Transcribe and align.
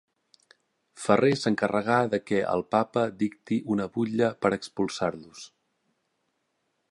Ferrer 1.01 1.29
s'encarregà 1.41 1.97
de 2.13 2.21
què 2.31 2.39
el 2.55 2.65
papa 2.77 3.05
dicti 3.19 3.61
una 3.75 3.87
butlla 3.99 4.33
per 4.47 4.53
expulsar-los. 4.59 5.45